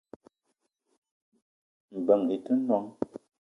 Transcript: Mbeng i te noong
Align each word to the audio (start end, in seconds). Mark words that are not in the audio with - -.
Mbeng 1.99 2.27
i 2.35 2.37
te 2.45 2.53
noong 2.67 2.87